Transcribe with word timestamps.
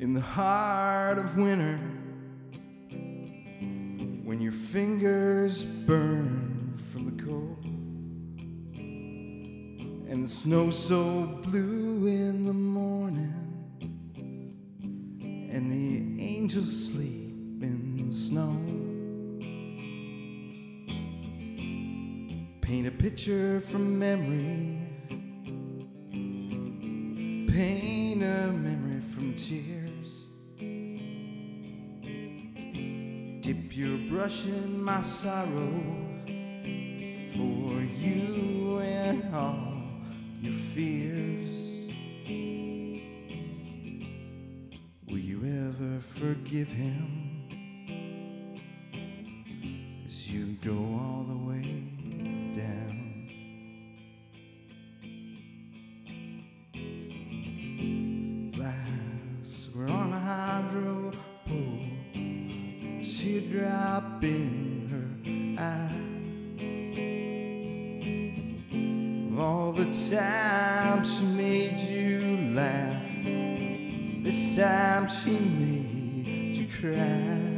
in 0.00 0.12
the 0.12 0.20
heart 0.20 1.18
of 1.18 1.36
winter 1.36 1.78
when 4.24 4.40
your 4.40 4.50
fingers 4.52 5.62
burn 5.62 6.76
from 6.90 7.04
the 7.06 7.22
cold 7.22 7.64
and 10.10 10.24
the 10.24 10.28
snow 10.28 10.68
so 10.70 11.26
blue 11.44 12.08
in 12.08 12.44
the 12.44 12.52
morning 12.52 13.32
and 15.52 15.70
the 15.70 16.20
angels 16.20 16.86
sleep 16.86 17.62
in 17.62 18.08
the 18.08 18.14
snow. 18.14 18.56
Paint 22.62 22.88
a 22.88 22.90
picture 22.90 23.60
from 23.60 23.96
memory. 23.96 24.80
Paint 27.46 28.22
a 28.24 28.52
memory 28.52 29.00
from 29.14 29.34
tears 29.36 29.83
Dip 33.44 33.76
your 33.76 33.98
brush 34.08 34.46
in 34.46 34.82
my 34.82 35.02
sorrow 35.02 35.82
for 37.36 37.82
you 38.00 38.78
and 38.80 39.34
all 39.34 39.82
your 40.40 40.54
fears. 40.72 41.90
Will 45.06 45.18
you 45.18 45.44
ever 45.44 46.00
forgive 46.00 46.68
him 46.68 47.42
as 50.06 50.32
you 50.32 50.56
go 50.64 50.78
all 50.98 51.26
the 51.28 51.36
way 51.36 51.82
down? 52.56 52.83
Teardrop 63.54 64.24
in 64.24 64.88
her 64.90 65.06
eye. 65.62 66.02
Of 69.32 69.38
all 69.38 69.72
the 69.72 69.86
times 69.86 71.18
she 71.18 71.24
made 71.24 71.80
you 71.80 72.52
laugh, 72.54 73.02
this 74.24 74.56
time 74.56 75.08
she 75.08 75.38
made 75.38 76.56
you 76.56 76.66
cry. 76.80 77.52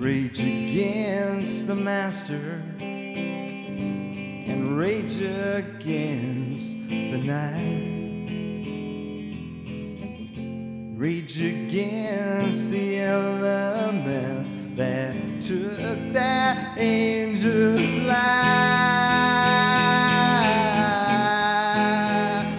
Rage 0.00 0.40
against 0.40 1.66
the 1.66 1.74
master 1.74 2.62
and 2.78 4.78
rage 4.78 5.18
against 5.18 6.76
the 6.88 7.18
night. 7.18 7.67
Rage 10.98 11.40
against 11.40 12.72
the 12.72 12.98
elements 12.98 14.50
that 14.74 15.14
took 15.40 16.12
that 16.12 16.76
angel's 16.76 17.94
life. 18.02 18.18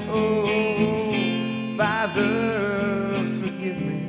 Oh, 0.09 1.11
Father, 1.77 3.25
forgive 3.41 3.81
me. 3.81 3.99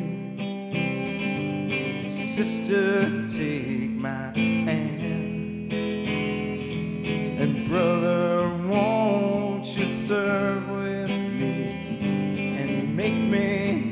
Sister, 2.09 3.27
take 3.27 3.91
my 3.91 4.31
hand. 4.39 5.72
And 5.72 7.67
brother, 7.69 8.48
won't 8.69 9.67
you 9.77 9.87
serve 10.06 10.69
with 10.69 11.11
me 11.11 12.56
and 12.61 12.97
make 12.97 13.15
me 13.15 13.91